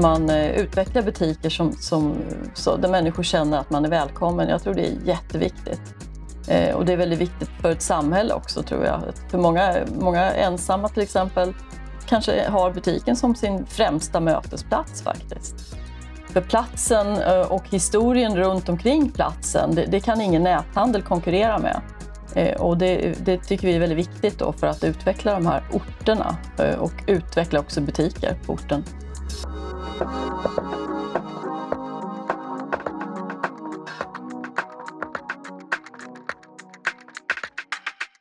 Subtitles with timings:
[0.00, 2.16] man eh, utvecklar butiker som, som,
[2.54, 4.48] så, där människor känner att man är välkommen.
[4.48, 5.80] Jag tror det är jätteviktigt.
[6.48, 9.00] Eh, och det är väldigt viktigt för ett samhälle också tror jag.
[9.30, 11.54] För många, många ensamma till exempel
[12.06, 15.76] kanske har butiken som sin främsta mötesplats faktiskt.
[16.32, 21.80] För platsen eh, och historien runt omkring platsen, det, det kan ingen näthandel konkurrera med.
[22.34, 25.62] Eh, och det, det, tycker vi är väldigt viktigt då för att utveckla de här
[25.72, 26.36] orterna
[26.78, 28.84] och utveckla också butiker på orten.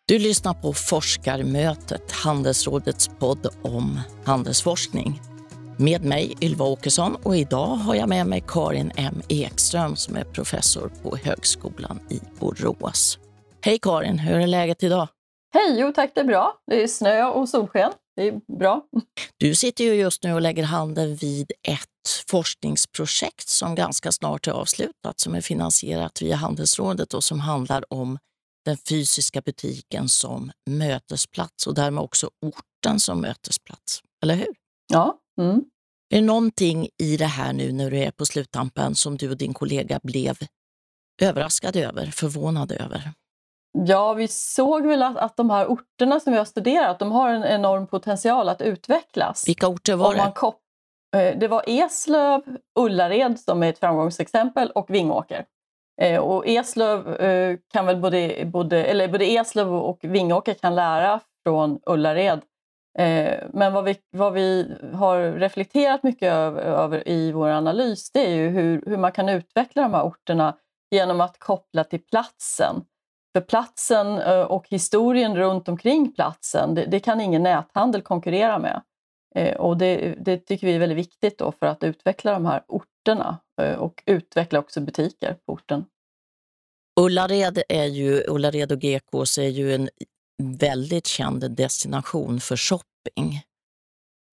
[0.10, 5.22] Du lyssnar på Forskarmötet, Handelsrådets podd om handelsforskning.
[5.78, 10.24] Med mig Ylva Åkesson och idag har jag med mig Karin M Ekström som är
[10.24, 13.20] professor på Högskolan i Borås.
[13.62, 15.08] Hej Karin, hur är läget idag?
[15.54, 16.54] Hej, jo tack det är bra.
[16.68, 17.92] Det är snö och solsken.
[18.18, 18.86] Det är bra.
[19.38, 24.52] Du sitter ju just nu och lägger handen vid ett forskningsprojekt som ganska snart är
[24.52, 28.18] avslutat, som är finansierat via Handelsrådet och som handlar om
[28.66, 34.02] den fysiska butiken som mötesplats och därmed också orten som mötesplats.
[34.24, 34.56] Eller hur?
[34.94, 35.20] Ja.
[35.42, 35.64] Mm.
[36.10, 39.38] Är det någonting i det här nu när du är på sluttampen som du och
[39.38, 40.38] din kollega blev
[41.22, 43.14] överraskade över, förvånade över?
[43.86, 47.30] Ja, vi såg väl att, att de här orterna som vi har studerat, de har
[47.30, 49.48] en enorm potential att utvecklas.
[49.48, 50.22] Vilka orter var det?
[51.16, 52.42] Eh, det var Eslöv,
[52.80, 55.46] Ullared som är ett framgångsexempel och Vingåker.
[56.02, 61.20] Eh, och Eslöv eh, kan väl både, både, eller både Eslöv och Vingåker kan lära
[61.46, 62.42] från Ullared.
[63.50, 68.36] Men vad vi, vad vi har reflekterat mycket över, över i vår analys det är
[68.36, 70.58] ju hur, hur man kan utveckla de här orterna
[70.92, 72.76] genom att koppla till platsen.
[73.38, 78.82] För platsen eh, och historien runt omkring platsen, det, det kan ingen näthandel konkurrera med.
[79.36, 82.64] Eh, och det, det, tycker vi är väldigt viktigt då för att utveckla de här
[82.68, 85.86] orterna eh, och utveckla också butiker på orten.
[87.00, 89.90] Ullared, är ju, Ullared och Gekås är ju en
[90.44, 93.42] väldigt känd destination för shopping.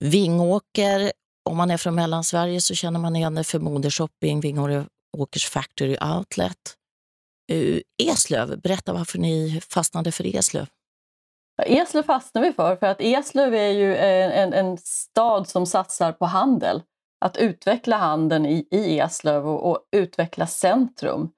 [0.04, 1.12] Vingåker,
[1.50, 6.76] om man är från Mellansverige så känner man igen det för modeshopping, Vingåkers Factory Outlet.
[7.52, 10.66] Eh, Eslöv, berätta varför ni fastnade för Eslöv.
[11.62, 16.12] Eslöv fastnade vi för, för att Eslöv är ju en, en, en stad som satsar
[16.12, 16.82] på handel.
[17.24, 21.30] Att utveckla handeln i, i Eslöv och, och utveckla centrum.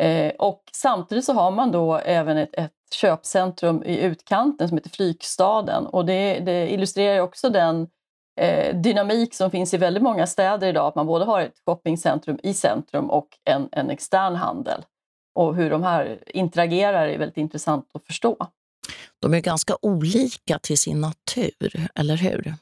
[0.00, 4.90] Eh, och samtidigt så har man då även ett, ett köpcentrum i utkanten som heter
[4.90, 5.86] Flygstaden.
[5.86, 7.88] Och det, det illustrerar också den
[8.40, 12.38] eh, dynamik som finns i väldigt många städer idag, att man både har ett shoppingcentrum
[12.42, 14.84] i centrum och en, en extern handel
[15.34, 18.36] och hur de här interagerar är väldigt intressant att förstå.
[19.18, 22.54] De är ganska olika till sin natur, eller hur?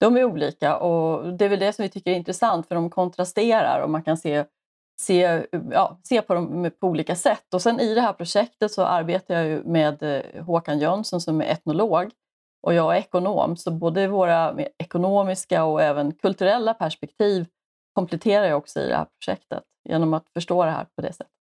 [0.00, 2.90] De är olika och det är väl det som vi tycker är intressant för de
[2.90, 4.44] kontrasterar och man kan se,
[5.00, 7.54] se, ja, se på dem på olika sätt.
[7.54, 11.44] Och sen i det här projektet så arbetar jag med eh, Håkan Jönsson som är
[11.44, 12.10] etnolog
[12.62, 17.46] och jag är ekonom, så både våra ekonomiska och även kulturella perspektiv
[17.94, 21.39] kompletterar jag också i det här projektet genom att förstå det här på det sättet.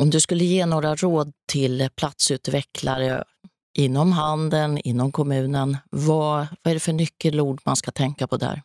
[0.00, 3.24] Om du skulle ge några råd till platsutvecklare
[3.78, 8.62] inom handeln, inom kommunen, vad, vad är det för nyckelord man ska tänka på där?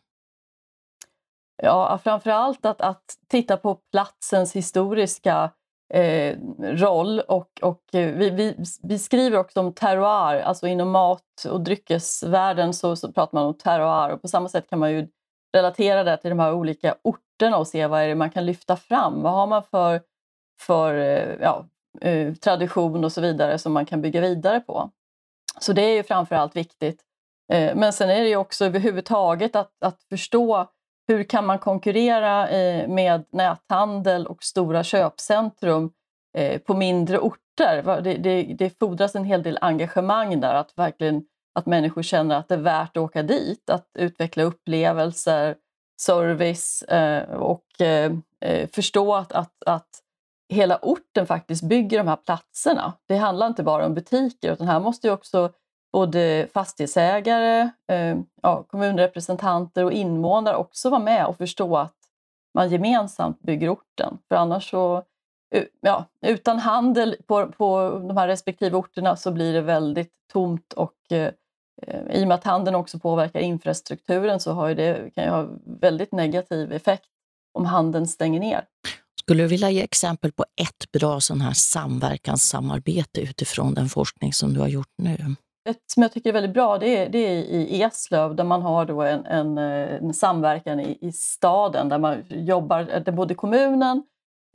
[1.64, 5.52] Ja, framför allt att, att titta på platsens historiska
[5.94, 11.46] eh, roll och, och eh, vi, vi, vi, skriver också om terroir, alltså inom mat
[11.52, 15.08] och dryckesvärlden så, så pratar man om terroir och på samma sätt kan man ju
[15.56, 18.76] relatera det till de här olika orterna och se vad är det man kan lyfta
[18.76, 19.22] fram.
[19.22, 20.02] Vad har man för
[20.60, 21.66] för eh, ja,
[22.02, 24.90] eh, tradition och så vidare som man kan bygga vidare på.
[25.60, 27.02] Så det är ju framförallt viktigt.
[27.54, 30.68] Eh, men sen är det ju också överhuvudtaget att, att förstå
[31.08, 32.48] hur kan man konkurrera
[32.88, 35.92] med näthandel och stora köpcentrum
[36.66, 38.02] på mindre orter?
[38.02, 41.26] Det, det, det fordras en hel del engagemang där, att verkligen
[41.56, 45.56] att människor känner att det är värt att åka dit, att utveckla upplevelser,
[46.02, 46.84] service
[47.38, 47.66] och
[48.72, 49.90] förstå att, att, att
[50.50, 52.94] hela orten faktiskt bygger de här platserna.
[53.08, 55.52] Det handlar inte bara om butiker utan här måste ju också
[55.94, 61.96] både fastighetsägare, eh, ja, kommunrepresentanter och invånare också vara med och förstå att
[62.54, 64.18] man gemensamt bygger orten.
[64.28, 65.04] För annars så,
[65.82, 71.12] ja, utan handel på, på de här respektive orterna så blir det väldigt tomt och
[71.12, 71.32] eh,
[71.82, 75.48] eh i och med att handeln också påverkar infrastrukturen så har det, kan det ha
[75.66, 77.10] väldigt negativ effekt
[77.54, 78.66] om handeln stänger ner.
[79.20, 84.54] Skulle du vilja ge exempel på ett bra sån här samverkanssamarbete utifrån den forskning som
[84.54, 85.36] du har gjort nu?
[85.70, 88.62] ett som jag tycker är väldigt bra det är, det är i Eslöv där man
[88.62, 94.04] har då en, en, en samverkan i, i, staden där man jobbar, där både kommunen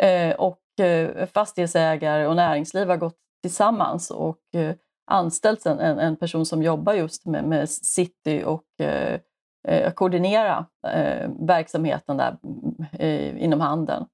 [0.03, 4.75] eh, och eh, fastighetsägare och näringsliv har gått tillsammans och eh,
[5.11, 9.21] anställt en, en, person som jobbar just med, med city och eh,
[9.69, 14.07] eh koordinera eh, verksamheten där mm, eh, inom handeln.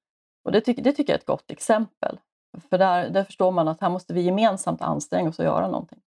[0.47, 2.19] Och det, tycker, det tycker jag är ett gott exempel.
[2.69, 5.99] För där, där förstår man att här måste vi gemensamt anstränga oss och göra någonting.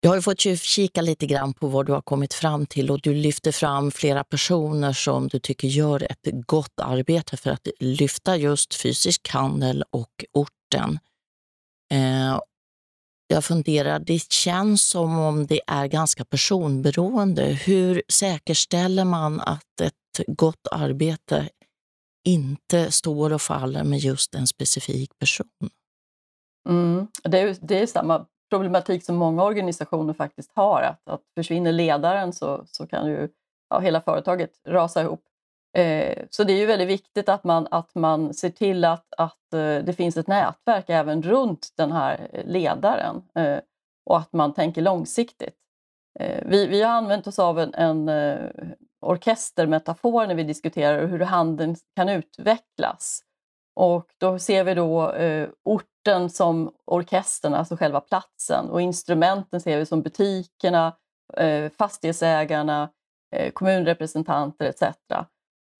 [0.00, 3.14] Jag har fått kika lite grann på vad du har kommit fram till och du
[3.14, 8.74] lyfter fram flera personer som du tycker gör ett gott arbete för att lyfta just
[8.74, 10.98] fysisk handel och orten.
[11.92, 12.40] Eh,
[13.26, 17.42] jag funderar, det känns som om det är ganska personberoende.
[17.42, 21.48] Hur säkerställer man att ett gott arbete
[22.26, 25.70] inte står och faller med just en specifik person?
[26.68, 30.82] Mm, det, är, det är samma problematik som många organisationer faktiskt har.
[30.82, 33.28] Att, att försvinner ledaren så, så kan ju
[33.70, 35.22] ja, hela företaget rasa ihop.
[35.76, 39.52] Eh, så det är ju väldigt viktigt att man, att man ser till att, att
[39.52, 43.58] eh, det finns ett nätverk även runt den här ledaren eh,
[44.06, 45.56] och att man tänker långsiktigt.
[46.20, 48.50] Eh, vi, vi har använt oss av en, en eh,
[49.00, 53.22] orkestermetafor när vi diskuterar hur handeln kan utvecklas.
[53.76, 59.78] Och då ser vi då eh, orten som orkestern, alltså själva platsen och instrumenten ser
[59.78, 60.96] vi som butikerna,
[61.36, 62.90] eh, fastighetsägarna,
[63.36, 64.82] eh, kommunrepresentanter etc.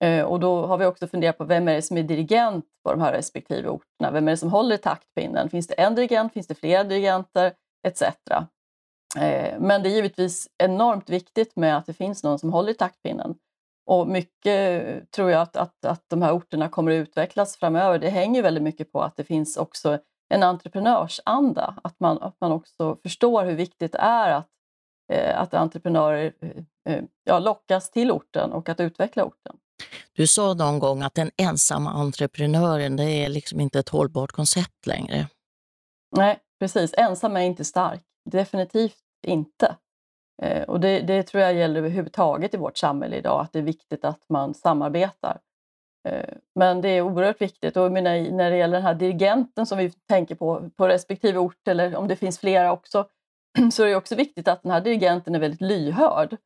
[0.04, 2.90] Eh, och då har vi också funderat på vem är det som är dirigent på
[2.90, 4.10] de här respektive orterna?
[4.10, 5.50] Vem är det som håller i taktpinnen?
[5.50, 6.32] Finns det en dirigent?
[6.32, 7.52] Finns det flera dirigenter?
[7.86, 8.02] Etc.
[9.16, 12.74] Eh, men det är givetvis enormt viktigt med att det finns någon som håller i
[12.74, 13.34] taktpinnen.
[13.86, 17.98] Och mycket tror jag att, att, att de här orterna kommer att utvecklas framöver.
[17.98, 19.98] Det hänger väldigt mycket på att det finns också
[20.28, 21.74] en entreprenörsanda.
[21.84, 24.48] Att man, att man också förstår hur viktigt det är att,
[25.12, 26.32] eh, att entreprenörer
[26.88, 29.56] eh, ja, lockas till orten och att utveckla orten.
[30.12, 34.86] Du sa någon gång att den ensamma entreprenören det är liksom inte ett hållbart koncept
[34.86, 35.26] längre.
[36.16, 36.94] Nej, precis.
[36.96, 38.02] Ensam är inte stark.
[38.30, 39.76] Definitivt inte.
[40.42, 43.62] Eh, och det, det, tror jag gäller överhuvudtaget i vårt samhälle idag, att det är
[43.62, 45.38] viktigt att man samarbetar.
[46.08, 49.78] Eh, men det är oerhört viktigt och menar, när det gäller den här dirigenten som
[49.78, 53.08] vi tänker på, på respektive ort eller om det finns flera också,
[53.72, 56.36] så är det också viktigt att den här dirigenten är väldigt lyhörd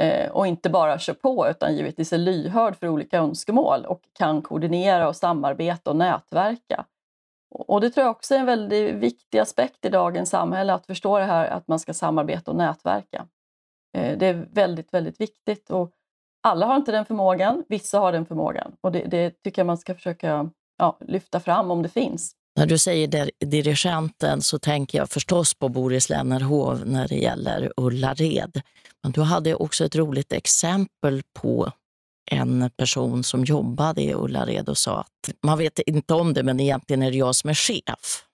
[0.00, 4.42] eh, och inte bara kör på utan givetvis är lyhörd för olika önskemål och kan
[4.42, 6.84] koordinera och samarbeta och nätverka.
[7.50, 11.18] Och det tror jag också är en väldigt viktig aspekt i dagens samhälle, att förstå
[11.18, 13.26] det här att man ska samarbeta och nätverka.
[13.96, 15.70] Eh, det är väldigt, väldigt viktigt.
[15.70, 15.92] Och
[16.42, 18.72] alla har inte den förmågan, vissa har den förmågan.
[18.80, 22.34] Och det, det tycker jag man ska försöka ja, lyfta fram om det finns.
[22.56, 28.62] När du säger dirigenten så tänker jag förstås på Boris Lennerhov när det gäller Ullared.
[29.02, 31.72] Men du hade också ett roligt exempel på
[32.30, 36.60] en person som jobbade i Ullared och sa att man vet inte om det, men
[36.60, 38.24] egentligen är det jag som är chef.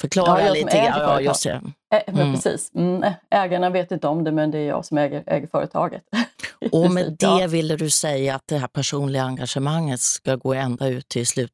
[0.00, 1.00] Förklara ja, lite grann.
[1.00, 1.62] Ja, just det.
[2.06, 2.34] Mm.
[2.34, 2.74] Precis.
[2.74, 3.12] Mm.
[3.30, 6.02] Ägarna vet inte om det, men det är jag som äger, äger företaget.
[6.72, 11.08] och med det ville du säga att det här personliga engagemanget ska gå ända ut
[11.08, 11.52] till slut,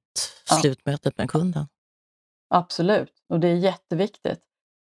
[0.50, 0.56] ja.
[0.56, 1.66] slutmötet med kunden?
[2.54, 4.40] Absolut, och det är jätteviktigt.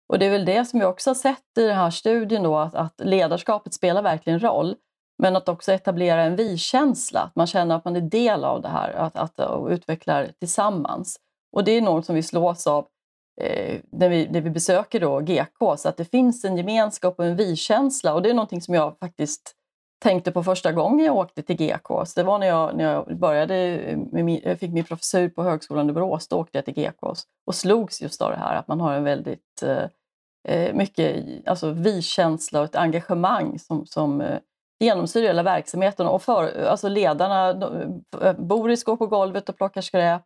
[0.10, 2.58] Och det är väl det som vi också har sett i den här studien, då,
[2.58, 4.76] att, att ledarskapet spelar verkligen roll.
[5.18, 8.68] Men att också etablera en vi-känsla, att man känner att man är del av det
[8.68, 11.20] här, att, att, eh, och utvecklar tillsammans.
[11.56, 12.88] Och det är något som vi slås av
[13.42, 17.26] eh, när, vi, när vi besöker då GK, så att det finns en gemenskap och
[17.26, 18.14] en vi-känsla.
[18.14, 19.56] Och det är någonting som jag faktiskt
[20.04, 22.06] tänkte på första gången jag åkte till GK.
[22.06, 25.30] Så det var när jag, när jag började, eh, med min, jag fick min professur
[25.30, 27.14] på Högskolan i Borås, då åkte jag till GK
[27.46, 29.86] och slogs just av det här att man har en väldigt eh,
[30.48, 34.40] eh mycket alltså vi-känsla och ett engagemang som, som eh,
[34.80, 36.08] genomsyrar hela verksamheten.
[36.08, 37.50] Och för, alltså ledarna,
[38.22, 40.22] eh, Boris går på golvet och plockar skräp.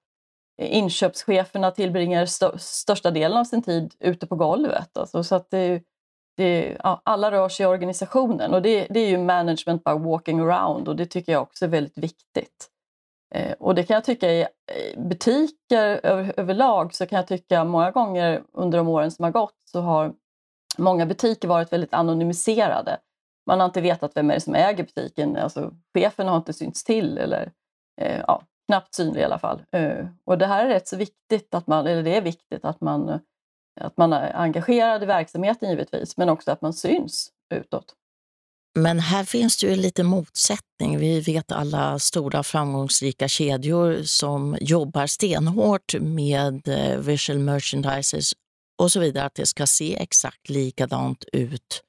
[0.61, 4.97] Eh, inköpscheferna tillbringar stö, största delen av sin tid ute på golvet.
[4.97, 5.83] Alltså, så att det,
[6.37, 10.39] det, ja, alla rör sig i organisationen och det, det, är ju management by walking
[10.39, 12.69] around och det tycker jag också är väldigt viktigt.
[13.35, 17.63] Eh, och det kan jag tycka i eh, butiker över, överlag så kan jag tycka
[17.63, 20.13] många gånger under de åren som har gått så har
[20.77, 22.97] många butiker varit väldigt anonymiserade.
[23.47, 25.37] Man har inte vetat vem är det som äger butiken.
[25.37, 27.51] Alltså, chefen har inte synts till eller
[28.01, 29.61] eh, ja, knappt synlig i alla fall.
[29.71, 32.81] Eh, och det här är rätt så viktigt, att man, eller det är viktigt att
[32.81, 33.19] man,
[33.81, 37.93] att man är engagerad i verksamheten givetvis, men också att man syns utåt.
[38.79, 40.97] Men här finns det ju lite motsättning.
[40.97, 48.33] Vi vet alla stora framgångsrika kedjor som jobbar stenhårt med eh, visual merchandisers
[48.81, 51.83] och så vidare, att det ska se exakt likadant ut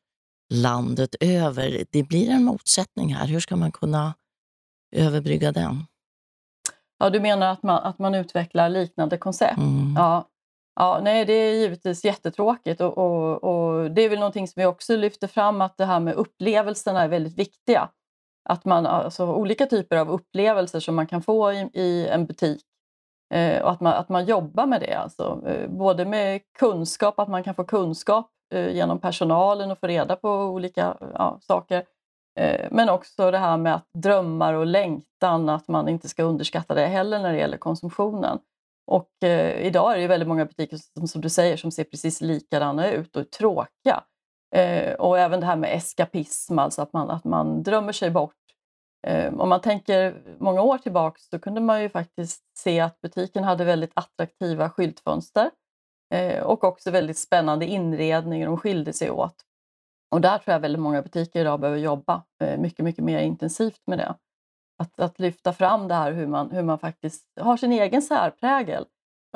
[0.55, 1.85] landet över.
[1.91, 3.27] Det blir en motsättning här.
[3.27, 4.15] Hur ska man kunna
[4.97, 5.85] överbrygga den?
[6.99, 9.59] Ja, du menar att man, att man utvecklar liknande koncept?
[9.59, 9.95] Mm.
[9.97, 10.29] Ja.
[10.81, 14.67] Ja, nej, det är givetvis jättetråkigt och, och, och, det är väl någonting som vi
[14.67, 17.89] också lyfter fram att det här med upplevelserna är väldigt viktiga.
[18.49, 22.63] Att man, alltså olika typer av upplevelser som man kan få i, i en butik
[23.35, 24.95] eh, och att man, att man jobbar med det.
[24.95, 29.87] Alltså, eh, både med kunskap, att man kan få kunskap Eh, genom personalen och få
[29.87, 31.85] reda på olika ja, saker.
[32.41, 36.75] Eh, men också det här med att drömmar och längtan, att man inte ska underskatta
[36.75, 38.39] det heller när det gäller konsumtionen.
[38.87, 42.21] Och eh, idag är det väldigt många butiker som, som du säger som ser precis
[42.21, 44.05] likadana ut och är tråkiga.
[44.55, 48.35] Eh, och även det här med eskapism, alltså att man, att man drömmer sig bort.
[49.07, 53.45] Eh, om man tänker många år tillbaka så kunde man ju faktiskt se att butiken
[53.45, 55.51] hade väldigt attraktiva skyltfönster
[56.15, 59.35] eh, och också väldigt spännande inredning de skilde sig åt.
[60.11, 63.83] Och där tror jag väldigt många butiker idag behöver jobba eh, mycket, mycket mer intensivt
[63.87, 64.15] med det.
[64.79, 68.85] Att, att lyfta fram det här hur man, hur man faktiskt har sin egen särprägel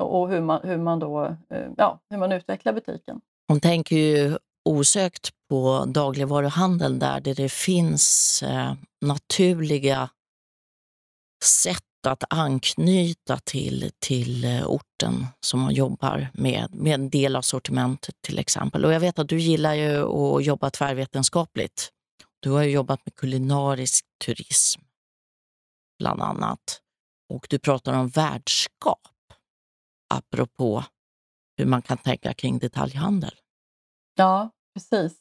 [0.01, 3.21] och hur man, hur man, då, eh, ja, hur man utvecklar butiken.
[3.49, 10.11] Hon tänker ju osökt på dagligvaruhandeln där, där det finns eh, naturliga
[11.45, 17.43] sätt att anknyta till, till eh, orten som man jobbar med, med en del av
[17.43, 18.85] sortimentet till exempel.
[18.85, 21.91] Och jag vet att du gillar ju att jobba tvärvetenskapligt.
[22.41, 24.81] Du har jobbat med kulinarisk turism
[25.99, 26.81] bland annat.
[27.29, 29.09] Och du pratar om värdskap,
[30.15, 30.85] apropå
[31.57, 33.35] hur man kan tänka kring detaljhandel.
[34.15, 35.19] Ja, precis.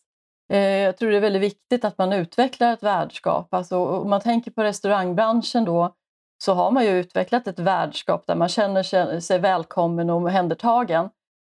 [0.51, 3.53] Eh, jag tror det är väldigt viktigt att man utvecklar ett värdskap.
[3.53, 5.95] Alltså, om man tänker på restaurangbranschen då,
[6.41, 11.09] så har man ju utvecklat ett värdskap där man känner sig välkommen och omhändertagen.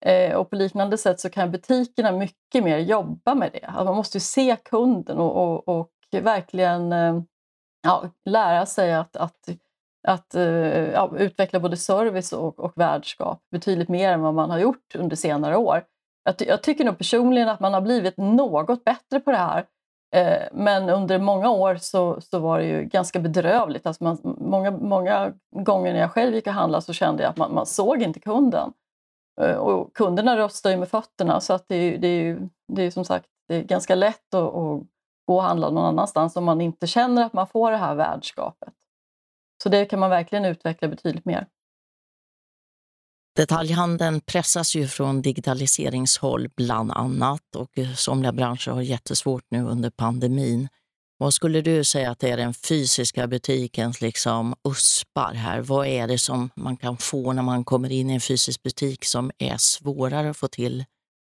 [0.05, 3.67] Eh, och på liknande sätt så kan butikerna mycket mer jobba med det.
[3.67, 5.91] Alltså man måste se kunden och, och, och
[6.23, 7.21] verkligen eh,
[7.83, 9.49] ja, lära sig att, att,
[10.09, 10.45] att eh,
[10.91, 15.17] ja, utveckla både service och, och värdskap betydligt mer än vad man har gjort under
[15.17, 15.85] senare år.
[16.25, 19.65] Jag, jag, tycker nog personligen att man har blivit något bättre på det här.
[20.15, 23.87] Eh, men under många år så, så var det ju ganska bedrövligt.
[23.87, 27.37] Alltså man, många, många gånger när jag själv gick och handlade så kände jag att
[27.37, 28.73] man, man såg inte kunden.
[29.41, 32.83] Eh, och kunderna röstar ju med fötterna så att det, är, det är ju det
[32.83, 34.83] är som sagt det är ganska lätt att, att
[35.27, 38.73] gå och handla någon annanstans om man inte känner att man får det här värdskapet.
[39.63, 41.47] Så det kan man verkligen utveckla betydligt mer.
[43.37, 50.69] Detaljhandeln pressas ju från digitaliseringshåll bland annat och somliga branscher har jättesvårt nu under pandemin.
[51.19, 55.61] Vad skulle du säga att det är den fysiska butikens liksom uspar här?
[55.61, 59.05] Vad är det som man kan få när man kommer in i en fysisk butik
[59.05, 60.85] som är svårare att få till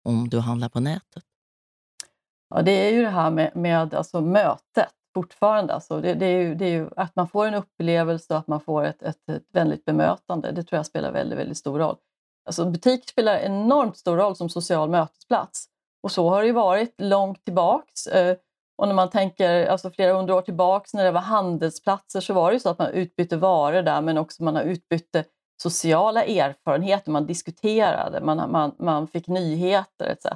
[0.04, 1.22] om du handlar på nätet?
[2.54, 5.74] Ja, det är ju det här med, med alltså mötet fortfarande.
[5.74, 8.48] Alltså det, det, är ju, det är ju att man får en upplevelse och att
[8.48, 10.52] man får ett, ett, ett vänligt bemötande.
[10.52, 11.96] Det tror jag spelar väldigt, väldigt stor roll.
[12.44, 15.66] Alltså butik spelar enormt stor roll som social mötesplats.
[16.02, 18.06] Och så har det ju varit långt tillbaks.
[18.06, 18.36] Eh,
[18.78, 22.50] och när man tänker alltså flera hundra år tillbaks när det var handelsplatser så var
[22.50, 25.24] det ju så att man utbytte varor där men också man har utbytte
[25.62, 30.26] sociala erfarenheter, man diskuterade, man, man, man fick nyheter etc.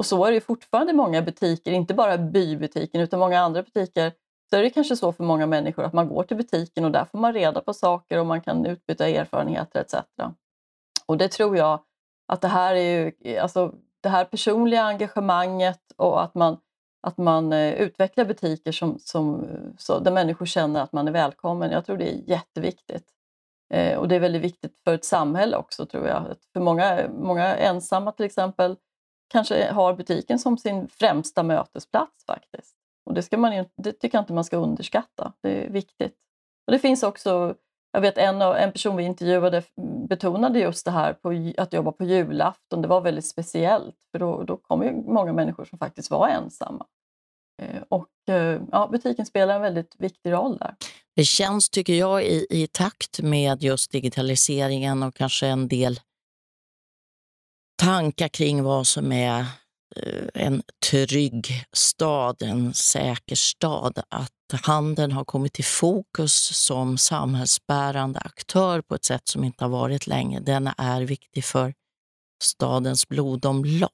[0.00, 4.12] Och så är det fortfarande i många butiker, inte bara bybutiken utan många andra butiker.
[4.50, 7.04] Så är det kanske så för många människor att man går till butiken och där
[7.04, 9.94] får man reda på saker och man kan utbyta erfarenheter etc.
[11.06, 11.80] Och det tror jag
[12.28, 16.58] att det här är ju, alltså det här personliga engagemanget och att man,
[17.02, 19.46] att man eh, utvecklar butiker som, som,
[19.78, 21.70] så, där människor känner att man är välkommen.
[21.70, 23.06] Jag tror det är jätteviktigt.
[23.74, 26.24] Eh, och det är väldigt viktigt för ett samhälle också tror jag.
[26.52, 28.76] För många, många ensamma till exempel
[29.30, 32.76] kanske har butiken som sin främsta mötesplats faktiskt.
[33.06, 35.32] Och det, ska man, det tycker jag inte man ska underskatta.
[35.42, 36.16] Det är viktigt.
[36.66, 37.54] Och det finns också,
[37.92, 39.62] jag vet en, en person vi intervjuade
[40.08, 42.82] betonade just det här på, att jobba på julafton.
[42.82, 46.86] Det var väldigt speciellt för då, då kom ju många människor som faktiskt var ensamma.
[47.62, 50.74] Eh, och eh, ja, butiken spelar en väldigt viktig roll där.
[51.16, 56.00] Det känns, tycker jag, i, i takt med just digitaliseringen och kanske en del
[57.80, 59.40] tankar kring vad som är
[59.96, 64.02] eh, en trygg stad, en säker stad.
[64.08, 69.68] Att handeln har kommit i fokus som samhällsbärande aktör på ett sätt som inte har
[69.68, 70.40] varit länge.
[70.40, 71.74] Den är viktig för
[72.42, 73.90] stadens blodomlopp.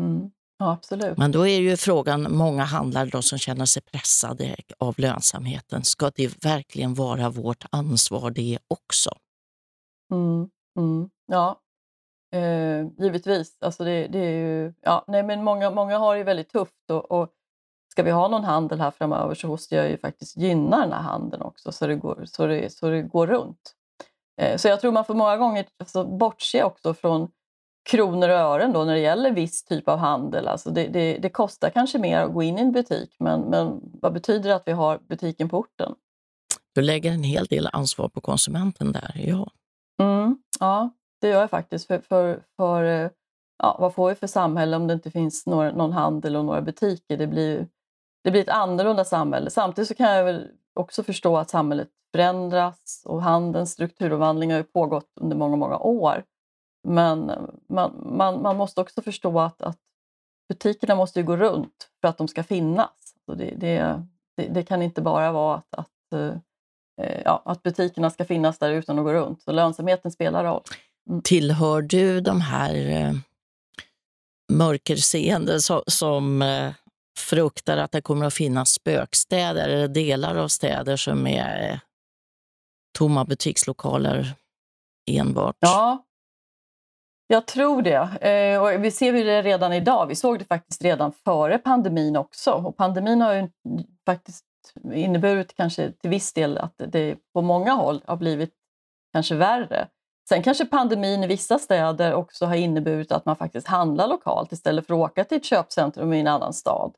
[0.00, 0.30] Mm.
[0.58, 1.18] Ja, absolut.
[1.18, 6.10] Men då är ju frågan, många handlare då som känner sig pressade av lönsamheten, ska
[6.14, 9.10] det verkligen vara vårt ansvar det också?
[10.12, 10.48] Mm.
[10.78, 11.10] Mm.
[11.26, 11.60] Ja,
[12.32, 13.56] eh, givetvis.
[13.60, 17.10] Alltså det, det, är ju, ja, nej, men många, många har det väldigt tufft och,
[17.10, 17.28] och
[17.92, 21.02] ska vi ha någon handel här framöver så måste jag ju faktiskt gynna den här
[21.02, 23.74] handeln också så det går, så det, så det går runt.
[24.40, 27.28] Eh, så jag tror man får många gånger alltså, bortse också från
[27.90, 30.48] kronor och ören då när det gäller viss typ av handel.
[30.48, 33.80] Alltså det, det, det, kostar kanske mer att gå in i en butik men, men
[33.82, 35.94] vad betyder det att vi har butiken på orten?
[36.74, 39.50] Du lägger en hel del ansvar på konsumenten där, ja.
[40.02, 41.86] Mm, ja, det gör jag faktiskt.
[41.86, 43.10] För, för, för eh,
[43.58, 46.62] ja, vad får vi för samhälle om det inte finns några, någon handel och några
[46.62, 47.16] butiker?
[47.16, 47.66] Det blir,
[48.24, 49.50] det blir ett annorlunda samhälle.
[49.50, 54.64] Samtidigt så kan jag väl också förstå att samhället förändras och handelns strukturomvandling har ju
[54.64, 56.24] pågått under många, många år.
[56.88, 57.32] Men
[57.68, 59.78] man, man, man måste också förstå att, att
[60.48, 63.14] butikerna måste gå runt för att de ska finnas.
[63.26, 64.02] Så det, det,
[64.36, 66.12] det, det kan inte bara vara att, att,
[67.00, 69.42] eh, ja, att butikerna ska finnas där utan att gå runt.
[69.42, 70.62] Så lönsamheten spelar roll.
[71.24, 73.12] Tillhör du de här eh,
[74.52, 76.72] mörkerseende som, som eh,
[77.18, 81.78] fruktar att det kommer att finnas spökstäder eller delar av städer som är eh,
[82.98, 84.34] tomma butikslokaler
[85.10, 85.56] enbart?
[85.60, 86.04] Ja,
[87.26, 88.28] jag tror det.
[88.28, 90.06] Eh, och vi ser det redan idag.
[90.06, 92.50] Vi såg det faktiskt redan före pandemin också.
[92.50, 93.48] Och pandemin har ju
[94.06, 94.44] faktiskt
[94.92, 98.54] inneburit kanske till viss del att det på många håll har blivit
[99.12, 99.88] kanske värre.
[100.28, 104.86] Sen kanske pandemin i vissa städer också har inneburit att man faktiskt handlar lokalt istället
[104.86, 106.94] för att åka till ett köpcentrum i en annan stad.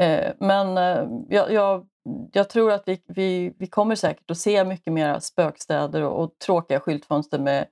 [0.00, 1.86] Eh, men eh, jag, jag,
[2.32, 6.38] jag tror att vi, vi, vi kommer säkert att se mycket mer spökstäder och, och
[6.38, 7.66] tråkiga skyltfönster med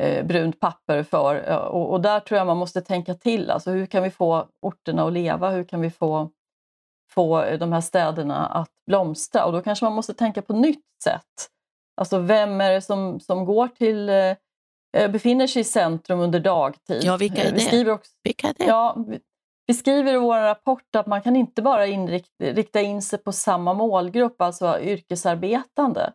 [0.00, 1.58] eh, brunt papper för.
[1.68, 3.50] Och, och, där tror jag man måste tänka till.
[3.50, 5.50] Alltså hur kan vi få orterna att leva?
[5.50, 6.30] Hur kan vi få,
[7.10, 9.44] få de här städerna att blomstra?
[9.44, 11.48] Och då kanske man måste tänka på nytt sätt.
[11.96, 14.36] Alltså vem är det som, som går till eh,
[14.96, 17.04] eh befinner sig i centrum under dagtid.
[17.04, 17.54] Ja, vilka är det?
[17.54, 18.64] Vi skriver också, vilka är det?
[18.64, 19.20] Ja, vi,
[19.66, 23.32] vi skriver i vår rapport att man kan inte bara inrikta, rikta in sig på
[23.32, 26.12] samma målgrupp, alltså yrkesarbetande.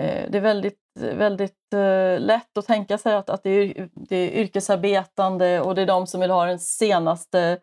[0.00, 4.16] Eh, det är väldigt, väldigt eh, lätt att tänka sig att, att det, är, det
[4.16, 7.58] är yrkesarbetande och det är de som vill ha den senaste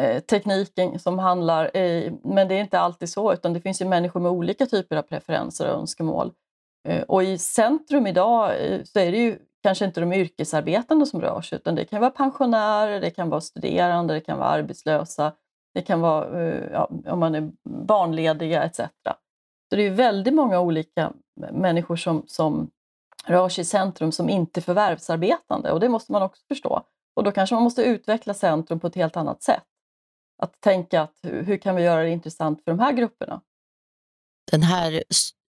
[0.00, 1.70] eh, tekniken som handlar
[2.34, 5.02] men det är inte alltid så utan det finns ju människor med olika typer av
[5.02, 6.32] preferenser och önskemål.
[6.88, 11.20] Eh, och i centrum idag eh, så är det ju kanske inte de yrkesarbetande som
[11.20, 15.32] rör sig utan det kan vara pensionärer, det kan vara studerande, det kan vara arbetslösa,
[15.74, 18.80] det kan vara eh, ja, om man är barnlediga etc.
[19.70, 21.12] Så det är väldigt många olika
[21.52, 22.70] människor som, som
[23.26, 26.82] rör sig i centrum som inte är förvärvsarbetande och det måste man också förstå.
[27.16, 29.64] Och då kanske man måste utveckla centrum på ett helt annat sätt.
[30.42, 33.40] Att tänka att hur, hur kan vi göra det intressant för de här grupperna?
[34.50, 35.02] Den här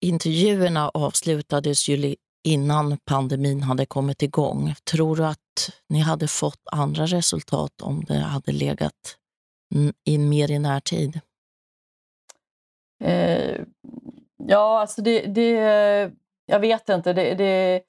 [0.01, 4.75] intervjuerna avslutades ju innan pandemin hade kommit igång.
[4.91, 9.17] Tror du att ni hade fått andra resultat om det hade legat
[10.05, 11.21] i mer i närtid?
[13.05, 13.61] Eh,
[14.47, 15.51] ja, alltså det, det,
[16.47, 17.13] jag vet inte.
[17.13, 17.83] Det, det,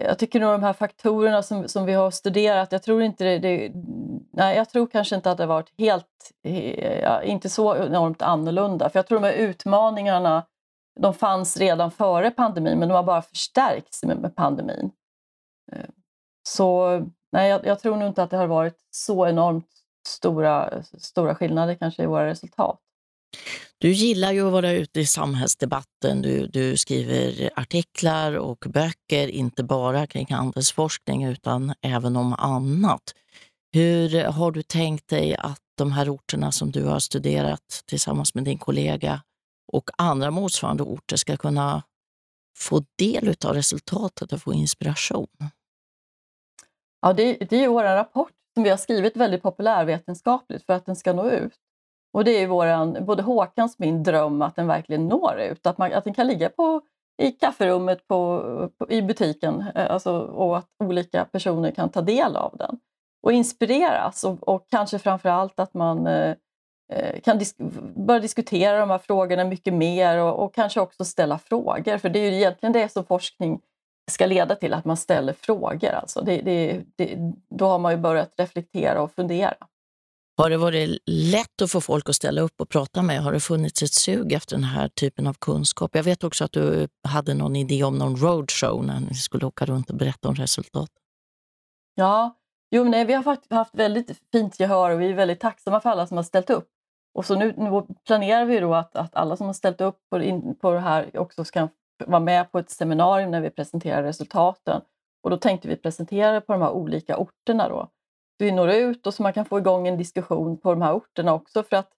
[0.00, 3.38] jag tycker nog de här faktorerna som, som vi har studerat, jag tror inte det,
[3.38, 3.72] det
[4.32, 6.32] nej, jag tror kanske inte att det varit helt,
[7.24, 8.90] inte så enormt annorlunda.
[8.90, 10.46] För jag tror de här utmaningarna,
[11.00, 14.90] de fanns redan före pandemin, men de har bara förstärkts med, med pandemin.
[15.72, 15.88] Eh,
[16.48, 16.98] så
[17.32, 19.68] nej, jag, jag, tror nog inte att det har varit så enormt
[20.08, 22.80] stora, stora skillnader kanske i våra resultat.
[23.78, 26.22] Du gillar ju att vara ute i samhällsdebatten.
[26.22, 33.02] Du, du skriver artiklar och böcker, inte bara kring handelsforskning utan även om annat.
[33.72, 38.44] Hur har du tänkt dig att de här orterna som du har studerat tillsammans med
[38.44, 39.20] din kollega
[39.76, 41.82] och andra motsvarande orter ska kunna
[42.56, 45.26] få del av resultatet och få inspiration?
[47.00, 50.96] Ja, det, det är vår rapport som vi har skrivit väldigt populärvetenskapligt för att den
[50.96, 51.58] ska nå ut.
[52.12, 55.78] Och det är våran, både Håkans och min dröm att den verkligen når ut, att,
[55.78, 56.80] man, att den kan ligga på,
[57.22, 58.42] i kafferummet på,
[58.78, 62.78] på, i butiken eh, alltså, och att olika personer kan ta del av den
[63.22, 66.36] och inspireras och, och kanske framför allt att man eh,
[67.24, 67.56] kan disk
[68.06, 71.98] börja diskutera de här frågorna mycket mer och, och, kanske också ställa frågor.
[71.98, 73.60] För det är ju egentligen det som forskning
[74.10, 75.90] ska leda till, att man ställer frågor.
[75.90, 77.16] Alltså det, det, det,
[77.50, 79.56] då har man ju börjat reflektera och fundera.
[80.38, 83.22] Har det varit lätt att få folk att ställa upp och prata med?
[83.22, 85.90] Har det funnits ett sug efter den här typen av kunskap?
[85.94, 89.64] Jag vet också att du hade någon idé om någon roadshow när ni skulle åka
[89.64, 90.90] runt och berätta om resultat.
[91.94, 92.38] Ja,
[92.70, 96.06] jo, nej, vi har haft väldigt fint gehör och vi är väldigt tacksamma för alla
[96.06, 96.68] som har ställt upp.
[97.16, 100.22] Och så nu, nu planerar vi då att, att alla som har ställt upp på,
[100.22, 101.68] in, på det här också ska
[102.06, 104.80] vara med på ett seminarium när vi presenterar resultaten
[105.22, 107.88] Och då tänkte vi presentera det på de här olika orterna då.
[108.38, 110.94] Så vi når ut och så man kan få igång en diskussion på de här
[110.94, 111.90] orterna också för att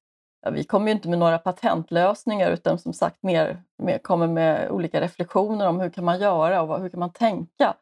[0.42, 4.70] ja, vi kommer ju inte med några patentlösningar utan som sagt mer, mer kommer med
[4.70, 7.74] olika reflektioner om hur kan man göra och hur kan man tänka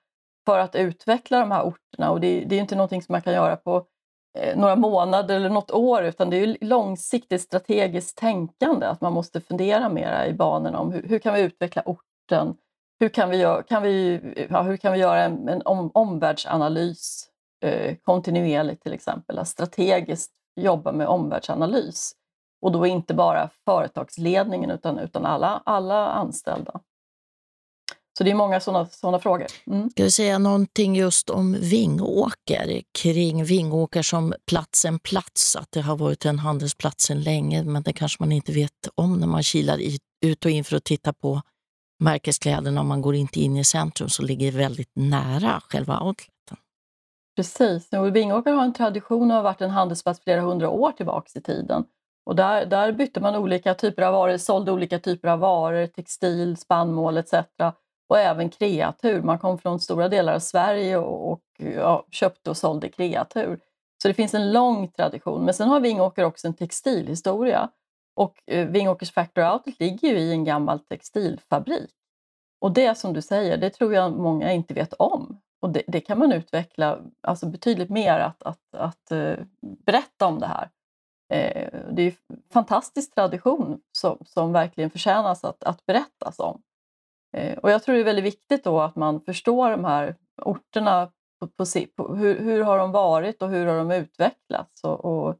[0.46, 2.10] för att utveckla de här orterna.
[2.10, 3.86] Och det, det är inte någonting som man kan göra på
[4.36, 9.40] Eh, några månader eller något år utan det är långsiktigt strategiskt tänkande att man måste
[9.40, 12.56] fundera mera i banorna om hur, hur kan vi utveckla orten?
[13.00, 14.20] Hur kan vi, göra, kan vi,
[14.50, 17.28] ja, hur kan vi göra en, en om, omvärldsanalys
[17.64, 19.38] eh, kontinuerligt till exempel?
[19.38, 22.12] Att strategiskt jobba med omvärldsanalys
[22.62, 26.80] och då inte bara företagsledningen utan, utan alla, alla anställda.
[28.18, 29.46] Så det är många sådana såna frågor.
[29.66, 29.90] Mm.
[29.90, 35.96] Ska vi säga någonting just om Vingåker, kring Vingåker som platsen plats, att det har
[35.96, 39.80] varit en handelsplats sedan länge, men det kanske man inte vet om när man kilar
[40.24, 41.42] ut och in för att titta på
[42.04, 42.80] märkeskläderna.
[42.80, 46.56] Om man går inte in i centrum så ligger väldigt nära själva outleten.
[47.36, 50.92] Precis, och Vingåker har en tradition av att ha varit en handelsplats flera hundra år
[50.92, 51.84] tillbaks i tiden.
[52.26, 56.56] Och där, där bytte man olika typer av varor, sålde olika typer av varor, textil,
[56.56, 57.34] spannmål etc.
[58.08, 59.22] Och även kreatur.
[59.22, 63.60] Man kom från stora delar av Sverige och, och ja, köpte och sålde kreatur.
[64.02, 65.44] Så det finns en lång tradition.
[65.44, 67.70] Men sen har Vingåker också en textilhistoria.
[68.16, 71.90] Och eh, Vingåkers Factory Outlet ligger ju i en gammal textilfabrik.
[72.60, 75.40] Och det som du säger, det tror jag många inte vet om.
[75.60, 79.34] Och det, det kan man utveckla alltså betydligt mer att, att, att eh,
[79.86, 80.70] berätta om det här.
[81.32, 86.62] Eh, det är en fantastisk tradition som, som verkligen förtjänas att, att berättas om.
[87.36, 91.10] Eh, och jag tror det är väldigt viktigt då att man förstår de här orterna,
[91.40, 91.64] på, på,
[91.96, 94.84] på hur, hur, har de varit och hur har de utvecklats?
[94.84, 95.36] Och, och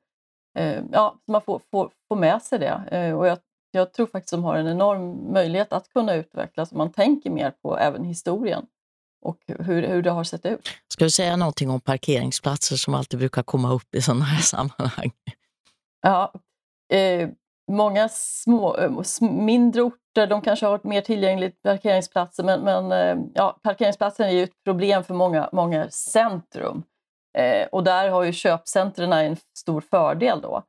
[0.59, 3.15] eh, ja, man får, får, får med sig det.
[3.15, 3.39] och jag,
[3.71, 7.31] jag tror faktiskt att de har en enorm möjlighet att kunna utvecklas om man tänker
[7.31, 8.67] mer på även historien
[9.27, 10.69] och hur, hur det har sett ut.
[10.89, 15.13] Ska du säga någonting om parkeringsplatser som alltid brukar komma upp i sådana här sammanhang?
[16.03, 16.33] Ja,
[16.93, 17.29] eh,
[17.73, 23.59] många små, eh, mindre orter de kanske har mer tillgängliga parkeringsplatser men, men eh, ja,
[23.63, 26.83] parkeringsplatsen är ju ett problem för många, många centrum.
[27.39, 30.63] Eh, och där har ju köpcentren en stor fördel då.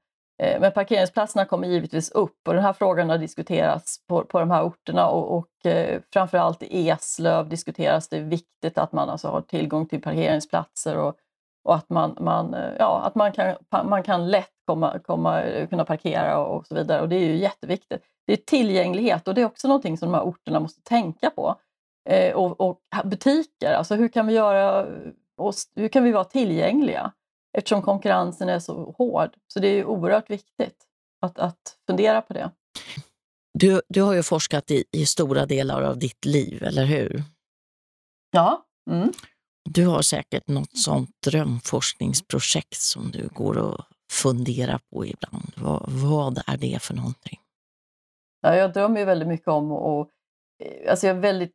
[0.43, 4.51] Eh, men parkeringsplatserna kommer givetvis upp och den här frågan har diskuterats på, på de
[4.51, 9.41] här orterna och, och eh, framförallt i Eslöv diskuteras det viktigt att man alltså har
[9.41, 11.15] tillgång till parkeringsplatser och,
[11.67, 16.38] och att man, man, ja, att man, kan, man kan lätt komma, komma, kunna parkera
[16.38, 17.01] och så vidare.
[17.01, 18.03] Och det är ju jätteviktigt.
[18.27, 21.56] Det är tillgänglighet och det är också någonting som de här orterna måste tänka på.
[22.10, 24.88] Eh, och, och, butiker, alltså hur kan vi göra
[25.75, 27.12] hur kan vi vara tillgängliga
[27.58, 29.30] eftersom konkurrensen är så hård?
[29.47, 30.77] Så det är oerhört viktigt
[31.21, 32.51] att, att fundera på det.
[33.53, 37.23] Du, du har ju forskat i, i stora delar av ditt liv, eller hur?
[38.32, 38.65] Ja.
[38.89, 39.12] Mm.
[39.69, 45.51] Du har säkert något sånt drömforskningsprojekt som du går och funderar på ibland.
[45.56, 47.39] Vad, vad är det för någonting?
[48.41, 50.10] Ja, jag drömmer ju väldigt mycket om och,
[50.63, 51.51] eh, alltså jag är väldigt,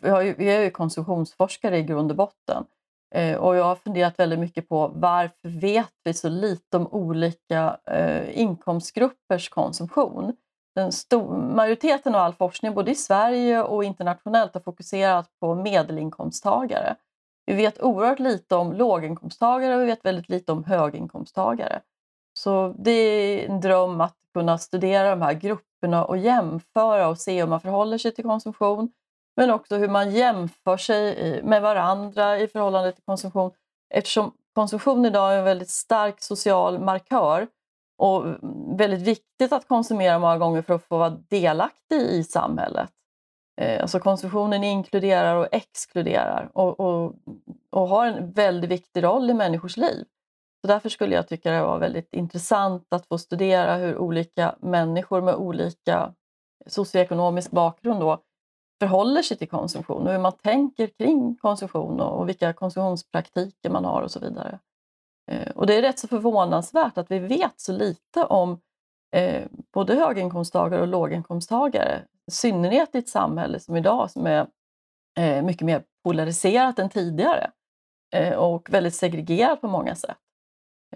[0.00, 2.64] jag är, jag är ju konsumtionsforskare i grund och botten
[3.14, 7.78] eh, och jag har funderat väldigt mycket på varför vet vi så lite om olika
[7.86, 10.36] eh, inkomstgruppers konsumtion?
[10.74, 16.96] Den stor, majoriteten av all forskning, både i Sverige och internationellt, har fokuserat på medelinkomsttagare.
[17.50, 21.80] Vi vet oerhört lite om låginkomsttagare och vi vet väldigt lite om höginkomsttagare.
[22.32, 27.40] Så det är en dröm att kunna studera de här grupperna och jämföra och se
[27.40, 28.92] hur man förhåller sig till konsumtion,
[29.36, 33.50] men också hur man jämför sig med varandra i förhållande till konsumtion.
[33.94, 37.46] Eftersom konsumtion idag är en väldigt stark social markör
[37.98, 38.24] och
[38.78, 42.90] väldigt viktigt att konsumera många gånger för att få vara delaktig i samhället.
[43.60, 47.14] Eh, alltså konsumtionen inkluderar och exkluderar och, och,
[47.70, 50.04] och, har en väldigt viktig roll i människors liv.
[50.60, 55.20] Så därför skulle jag tycka det var väldigt intressant att få studera hur olika människor
[55.20, 56.14] med olika
[56.66, 58.22] socioekonomisk bakgrund då
[58.80, 64.02] förhåller sig till konsumtion och hur man tänker kring konsumtion och vilka konsumtionspraktiker man har
[64.02, 64.58] och så vidare.
[65.30, 68.60] Eh, och det är rätt så förvånansvärt att vi vet så lite om
[69.16, 74.46] eh, både höginkomsttagare och låginkomsttagare i synnerhet i ett samhälle som idag som är
[75.18, 77.50] eh, mycket mer polariserat än tidigare
[78.14, 80.18] eh, och väldigt segregerat på många sätt.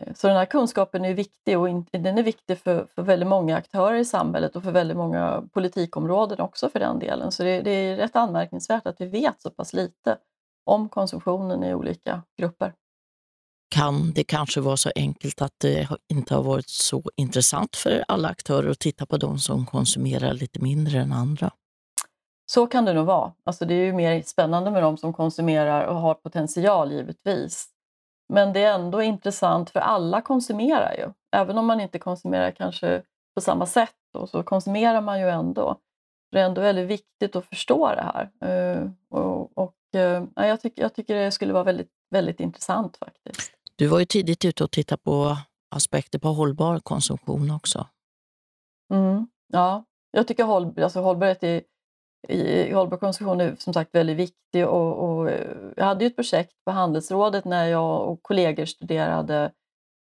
[0.00, 3.28] Eh, så den här kunskapen är viktig och in, den är viktig för, för väldigt
[3.28, 7.32] många aktörer i samhället och för väldigt många politikområden också för den delen.
[7.32, 10.18] Så det, det är rätt anmärkningsvärt att vi vet så pass lite
[10.64, 12.72] om konsumtionen i olika grupper
[13.68, 18.28] kan det kanske vara så enkelt att det inte har varit så intressant för alla
[18.28, 21.50] aktörer att titta på de som konsumerar lite mindre än andra?
[22.46, 23.32] Så kan det nog vara.
[23.44, 27.68] Alltså det är ju mer spännande med de som konsumerar och har potential givetvis.
[28.32, 31.12] Men det är ändå intressant för alla konsumerar ju.
[31.36, 33.02] Även om man inte konsumerar kanske
[33.34, 35.78] på samma sätt då, så konsumerar man ju ändå.
[36.32, 38.30] Det är ändå väldigt viktigt att förstå det här.
[38.50, 42.96] Eh, och, och eh, ja, jag, tycker, jag tycker det skulle vara väldigt, väldigt intressant
[42.96, 43.52] faktiskt.
[43.76, 45.36] Du var ju tidigt ute och tittade på
[45.70, 47.86] aspekter på hållbar konsumtion också.
[48.92, 51.62] Mm, ja, jag tycker håll, alltså hållbarhet i,
[52.28, 54.66] i, hållbar konsumtion är som sagt väldigt viktig.
[54.68, 55.30] Och, och,
[55.76, 59.52] jag hade ju ett projekt på Handelsrådet när jag och kollegor studerade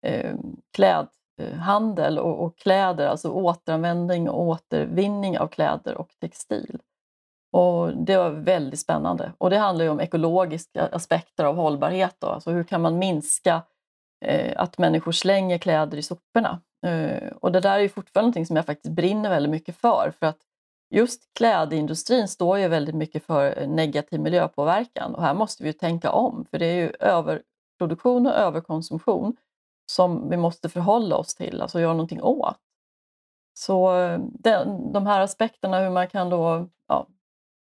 [0.05, 0.35] eh,
[0.73, 6.79] klädhandel och, och, kläder, alltså återanvändning och återvinning av kläder och textil.
[7.51, 9.31] Och Det var väldigt spännande.
[9.37, 12.15] Och Det handlar ju om ekologiska aspekter av hållbarhet.
[12.19, 12.27] Då.
[12.27, 13.61] Alltså hur kan man minska
[14.25, 16.61] eh, att människor slänger kläder i soporna?
[16.85, 20.13] Eh, och det där är fortfarande någonting som jag faktiskt brinner väldigt mycket för.
[20.19, 20.39] För att
[20.89, 25.73] just klädindustrin står ju väldigt mycket för eh, negativ miljöpåverkan och här måste vi ju
[25.73, 26.45] tänka om.
[26.51, 29.35] För det är ju överproduktion och överkonsumtion
[29.91, 32.57] som vi måste förhålla oss till, alltså göra någonting åt.
[33.53, 37.07] Så eh, den, de här aspekterna, hur man kan då ja,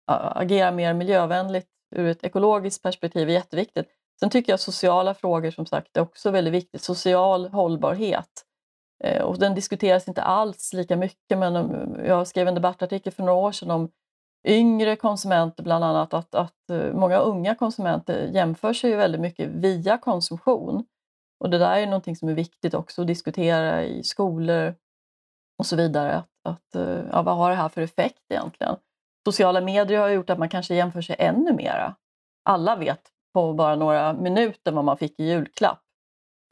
[0.07, 3.87] agera mer miljövänligt ur ett ekologiskt perspektiv är jätteviktigt.
[4.19, 6.81] Sen tycker jag sociala frågor som sagt är också väldigt viktigt.
[6.81, 8.45] Social hållbarhet.
[9.03, 13.23] Eh, och den diskuteras inte alls lika mycket men um, jag skrev en debattartikel för
[13.23, 13.89] några år sedan om
[14.47, 19.97] yngre konsumenter bland annat, att, att eh, många unga konsumenter jämför sig väldigt mycket via
[19.97, 20.85] konsumtion.
[21.39, 24.75] Och det där är någonting som är viktigt också att diskutera i skolor
[25.57, 26.15] och så vidare.
[26.15, 28.75] Att, att, eh, ja, vad har det här för effekt egentligen?
[29.25, 31.95] Sociala medier har gjort att man kanske jämför sig ännu mera.
[32.43, 33.01] Alla vet
[33.33, 35.79] på bara några minuter vad man fick i julklapp.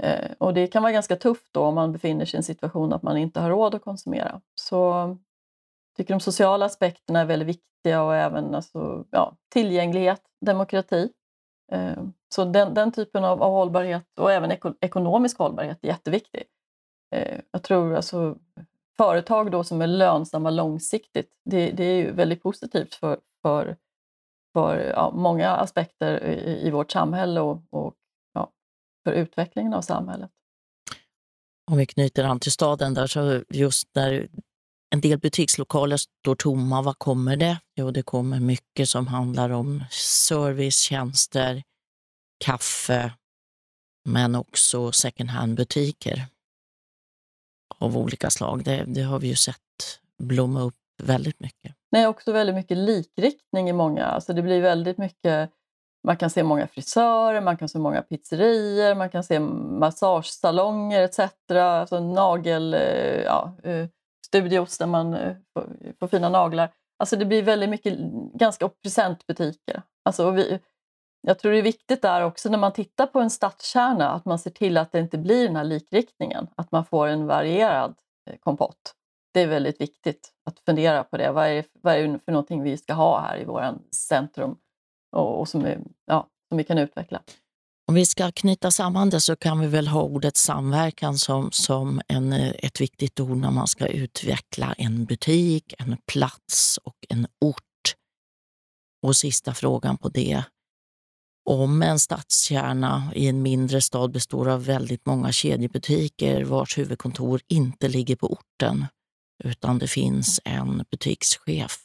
[0.03, 2.93] Eh, och det kan vara ganska tufft då om man befinner sig i en situation
[2.93, 4.41] att man inte har råd att konsumera.
[4.55, 5.17] Så jag
[5.97, 11.11] tycker de sociala aspekterna är väldigt viktiga och även alltså, ja, tillgänglighet, demokrati.
[11.71, 12.03] Eh,
[12.35, 16.43] så den, den typen av, av, hållbarhet och även eko, ekonomisk hållbarhet är jätteviktig.
[17.15, 18.37] Eh, jag tror alltså
[19.01, 23.77] företag då som är lönsamma långsiktigt, det, det är ju väldigt positivt för, för,
[24.53, 27.93] för ja, många aspekter i, i, vårt samhälle och, och
[28.33, 28.51] ja,
[29.03, 30.31] för utvecklingen av samhället.
[31.71, 34.27] Om vi knyter an till staden där, så just när
[34.93, 37.59] en del butikslokaler står tomma, vad kommer det?
[37.75, 41.63] Jo, det kommer mycket som handlar om service, tjänster,
[42.45, 43.13] kaffe,
[44.09, 46.27] men också second hand-butiker
[47.77, 48.63] av olika slag.
[48.63, 51.75] Det, det, har vi ju sett blomma upp väldigt mycket.
[51.91, 54.05] Nej, också väldigt mycket likriktning i många.
[54.05, 55.51] Alltså det blir väldigt mycket
[56.03, 61.19] man kan se många frisörer, man kan se många pizzerior, man kan se massagesalonger etc.
[61.51, 63.87] Alltså nagel, eh, ja, eh,
[64.27, 66.71] studios där man eh, får, får fina naglar.
[66.99, 67.97] Alltså det blir väldigt mycket
[68.33, 69.81] ganska presentbutiker.
[70.05, 70.59] Alltså vi,
[71.21, 74.39] jag tror det är viktigt där också när man tittar på en stadskärna att man
[74.39, 77.95] ser till att det inte blir den här likriktningen, att man får en varierad
[78.29, 78.95] eh, kompott.
[79.33, 81.31] Det är väldigt viktigt att fundera på det.
[81.31, 83.63] Vad är, vad är det för någonting vi ska ha här i vårt
[83.95, 84.55] centrum
[85.11, 87.21] och, och som, är, ja, som vi kan utveckla?
[87.87, 92.01] Om vi ska knyta samman det så kan vi väl ha ordet samverkan som, som
[92.07, 97.27] en, eh, ett viktigt ord när man ska utveckla en butik, en plats och en
[97.41, 97.95] ort.
[99.03, 100.43] Och sista frågan på det
[101.45, 107.87] om en stadskärna i en mindre stad består av väldigt många kedjebutiker vars huvudkontor inte
[107.87, 108.85] ligger på orten,
[109.43, 111.77] utan det finns en butikschef.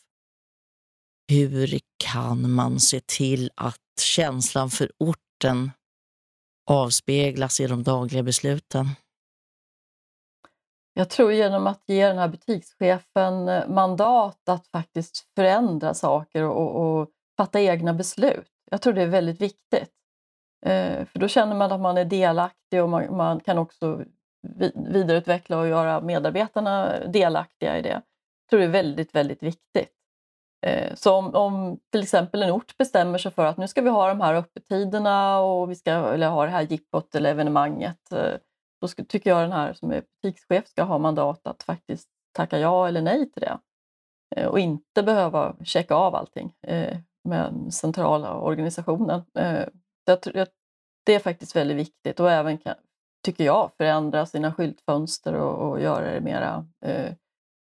[1.29, 5.71] Hur kan man se till att känslan för orten
[6.71, 8.89] avspeglas i de dagliga besluten?
[10.95, 17.01] Jag tror genom att ge den här butikschefen eh, mandat att faktiskt förändra saker och,
[17.01, 18.56] och fatta egna beslut.
[18.71, 19.93] Jag tror det är väldigt viktigt.
[20.67, 24.05] Eh, för då känner man att man är delaktig och man, man kan också
[24.75, 27.89] vidareutveckla och göra medarbetarna delaktiga i det.
[27.89, 29.93] Jag tror det är väldigt, väldigt viktigt.
[30.67, 33.91] Eh, så om, om, till exempel en ort bestämmer sig för att nu ska vi
[33.91, 38.13] ha de här öppettiderna och vi ska eller ha det här jippot eller evenemanget.
[38.13, 38.35] Eh,
[38.81, 42.59] då ska, tycker jag den här som är butikschef ska ha mandat att faktiskt tacka
[42.59, 43.59] ja eller nej till det.
[44.37, 49.23] Eh, och inte behöva checka av allting eh, med centrala organisationen.
[49.39, 49.65] Eh,
[51.07, 52.59] det är faktiskt väldigt viktigt och även,
[53.25, 57.13] tycker jag, förändra sina skyltfönster och, och göra det mera, eh,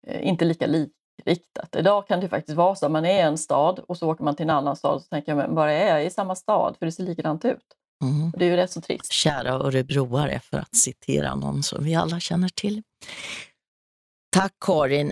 [0.07, 1.75] eh, inte lika likriktat.
[1.75, 4.23] Idag kan det faktiskt vara så att man är i en stad och så åker
[4.23, 6.35] man till en annan stad och så tänker jag, men bara är jag i samma
[6.35, 6.75] stad?
[6.79, 7.65] För det ser likadant ut.
[8.03, 8.31] Mm.
[8.37, 9.11] det är ju rätt så trist.
[9.11, 12.83] Kära örebroare, för att citera någon som vi alla känner till.
[14.29, 15.11] Tack Karin.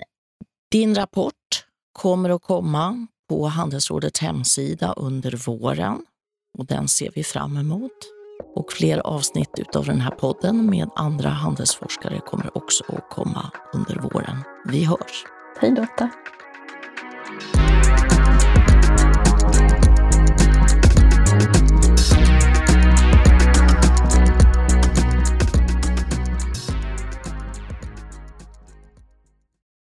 [0.70, 6.02] Din rapport kommer att komma på Handelsrådets hemsida under våren
[6.58, 7.92] och den ser vi fram emot.
[8.54, 13.96] Och fler avsnitt av den här podden med andra handelsforskare kommer också att komma under
[13.96, 14.36] våren.
[14.68, 15.24] Vi hörs!
[15.60, 16.16] Hej då, tack!